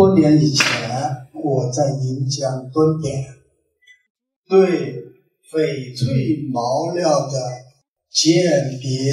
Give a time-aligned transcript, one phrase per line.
[0.00, 0.64] 多年以前，
[1.44, 3.22] 我在银江蹲点，
[4.48, 4.96] 对
[5.52, 7.38] 翡翠毛料的
[8.10, 9.12] 鉴别、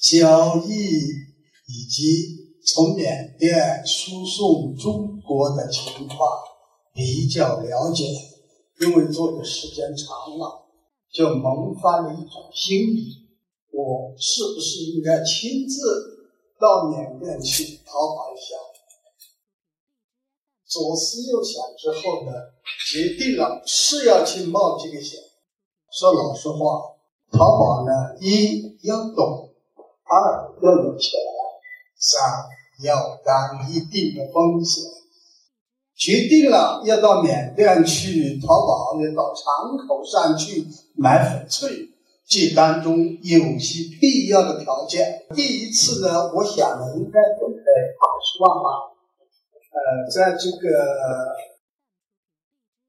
[0.00, 0.72] 交易
[1.68, 6.18] 以及从缅甸输送中国的情况
[6.92, 8.02] 比较了解，
[8.80, 10.66] 因为做的时间长了，
[11.12, 13.28] 就萌发了一种心理：
[13.70, 15.78] 我是不是应该亲自
[16.58, 18.56] 到缅甸去淘宝一下？
[20.72, 22.32] 左思右想之后呢，
[22.88, 25.20] 决定了是要去冒这个险。
[25.92, 26.80] 说老实话，
[27.30, 29.50] 淘宝呢，一要懂，
[30.04, 31.20] 二要有钱，
[31.98, 32.22] 三
[32.82, 34.82] 要担一定的风险。
[35.94, 41.90] 决定了要到缅甸去淘宝，要到长口上去买翡翠，
[42.26, 45.26] 这当中有些必要的条件。
[45.34, 48.88] 第一次呢，我想呢，应该准备二十万吧。
[49.72, 49.80] 呃，
[50.12, 50.68] 在这个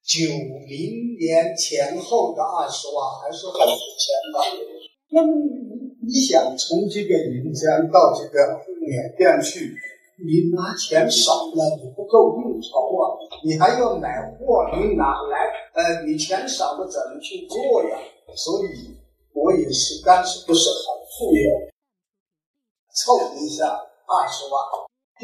[0.03, 0.19] 九
[0.67, 4.35] 零年前后的二十万还是很值钱的。
[5.09, 9.73] 那么你你想从这个云江到这个缅甸去，
[10.19, 15.47] 你拿钱少了，你不够应酬啊，你还要买货，你哪来？
[15.73, 17.97] 呃，你钱少了怎么去做呀？
[18.35, 18.97] 所以
[19.33, 20.77] 我也是当时不是很
[21.15, 21.49] 富有，
[22.93, 24.59] 凑一下二十万。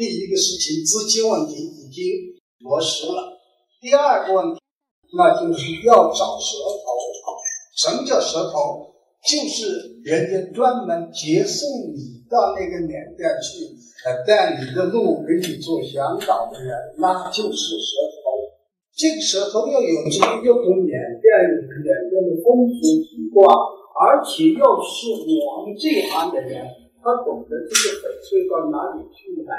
[0.00, 2.32] 第一个事情，资金问题已经
[2.64, 3.36] 落实了。
[3.82, 4.58] 第二个问题，
[5.12, 6.88] 那就是要找蛇头。
[7.76, 8.96] 什么叫蛇头？
[9.20, 13.68] 就是人家专门接送你到那个缅甸去，
[14.08, 18.40] 呃，带你的路，给你做向导的人，那就是蛇头。
[18.96, 21.28] 这个蛇头要有这个要懂缅甸
[21.76, 23.44] 缅甸的风俗习惯，
[24.00, 25.12] 而且要是
[25.44, 26.64] 我们这行的人，
[27.04, 29.52] 他懂得这个翡翠到哪里去买。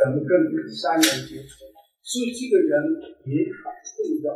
[0.00, 1.68] 怎么跟这个商人接触？
[2.02, 2.72] 所以这个人
[3.26, 4.32] 也很重要。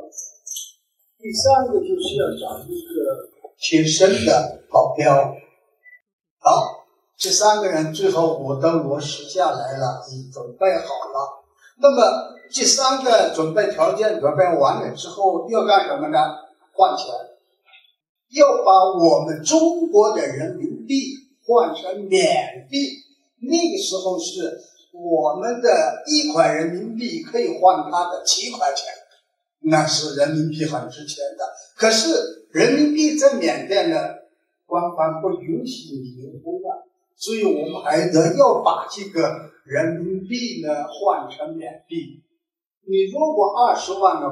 [1.19, 5.35] 第三个就是要找一个贴身的保镖。
[6.39, 6.85] 好，
[7.17, 11.42] 这三个人最后我都落实下来了，已准备好了。
[11.81, 16.19] 那么这三个准备条件准备完了之后，要干什么呢？
[16.75, 17.07] 换钱，
[18.36, 21.14] 要把我们中国的人民币
[21.46, 22.79] 换成缅币。
[23.41, 24.61] 那个时候是。
[25.05, 28.87] 我们的一块人民币可以换他的七块钱，
[29.61, 31.45] 那是人民币很值钱的。
[31.77, 33.97] 可是人民币在缅甸呢，
[34.64, 36.69] 官方不允许你流通的，
[37.17, 42.23] 所以我们还得要把这个人民币呢换成缅币。
[42.89, 44.29] 你如果二十万呢，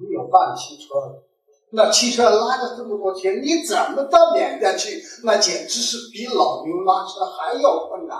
[0.00, 1.22] 没有办汽车的，
[1.70, 5.00] 那汽车拉着这么多钱，你怎么到缅甸去？
[5.22, 8.18] 那简直是比老牛拉车还要困难。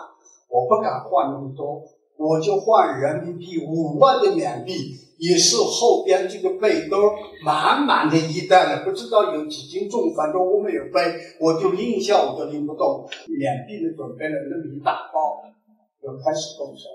[0.48, 1.82] 我不敢换那么多，
[2.16, 4.72] 我就换人民币五万的缅币，
[5.18, 6.96] 也是后边这个背兜
[7.44, 11.00] 满满的一袋了，不知道有几斤重，反正我没有背，
[11.38, 13.06] 我就拎一下我都拎不动。
[13.28, 15.42] 缅币的准备了那么一大包，
[16.02, 16.88] 就开始动身。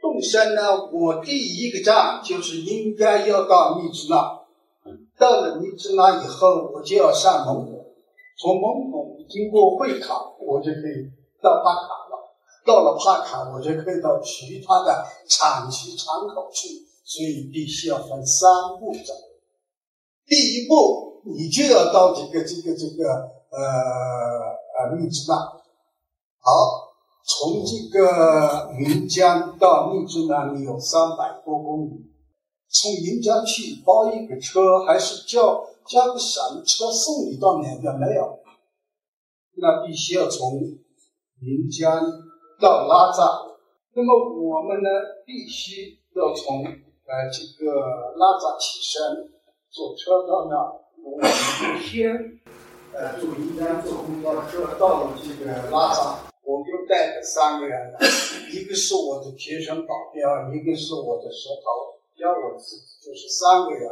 [0.00, 4.40] 动身呢，我第一个站就是应该要到密支那，
[5.18, 7.92] 到了密支那以后，我就要上蒙古，
[8.38, 11.19] 从蒙古经过会考，我就可以。
[11.42, 12.36] 到帕卡了，
[12.66, 16.68] 到了帕卡，我就可以到其他的产区场口去，
[17.04, 19.14] 所以必须要分三步走。
[20.26, 23.10] 第一步，你就要到这个这个这个
[23.50, 23.58] 呃
[24.76, 25.34] 呃密支那。
[26.42, 26.92] 好，
[27.24, 32.12] 从这个云江到密支那里有三百多公里，
[32.68, 38.38] 从云江去包一个车，还是叫叫个什么车送你到缅甸没有？
[39.56, 40.60] 那必须要从。
[41.40, 42.04] 云江
[42.60, 43.22] 到拉萨，
[43.94, 44.88] 那么我们呢，
[45.24, 47.72] 必须要从呃这个
[48.16, 49.32] 拉萨起身，
[49.70, 50.80] 坐车到那。
[51.02, 51.26] 我们
[51.80, 52.12] 先
[52.92, 57.94] 呃坐云江坐公交车到了这个拉萨，我就带着三个人，
[58.52, 63.90] 一个是我的贴身保镖，一个是我的蛇头，加我自己就是三个人。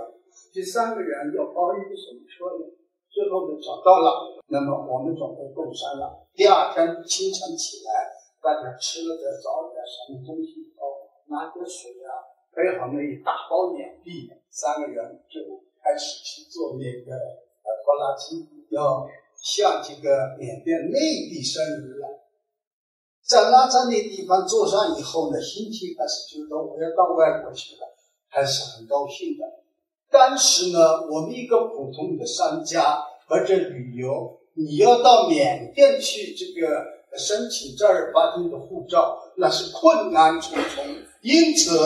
[0.52, 2.77] 这三个人要包一个什么车呢？
[3.18, 4.38] 最后呢找到了。
[4.46, 6.22] 那么我们准备动身了。
[6.38, 12.22] 第二天清晨起来，大家吃了点早点，什么东西以后，拿点水啊，
[12.54, 15.42] 背好那一大包缅币，三个人就
[15.82, 19.04] 开始去做那个呃拖拉机，要
[19.34, 22.22] 向这个缅甸内地伸移了。
[23.26, 27.84] 在拉萨那地方坐上以后呢，心情还是觉得我要到外国去了，
[28.30, 29.44] 还是很高兴的。
[30.10, 34.36] 当时呢，我们一个普通的商家或者旅游。
[34.54, 36.84] 你要到缅甸去这个
[37.16, 40.84] 申请正儿八经的护照，那是困难重重。
[41.22, 41.78] 因此，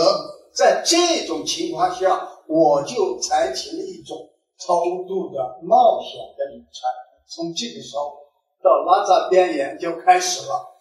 [0.55, 4.17] 在这种情况下，我就采取了一种
[4.59, 6.89] 超度的冒险的旅程。
[7.29, 8.17] 从这个时候
[8.63, 10.72] 到拉萨边缘就开始了。